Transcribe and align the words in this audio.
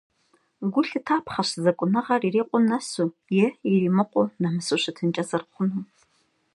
Гу 0.73 0.81
лъытапхъэщ 0.87 1.49
зэкӏуныгъэр 1.63 2.21
ирикъуу 2.27 2.63
нэсу 2.69 3.07
е 3.45 3.47
иримыкъуу, 3.71 4.31
нэмысу 4.41 4.81
щытынкӏэ 4.81 5.23
зэрыхъунум. 5.29 5.85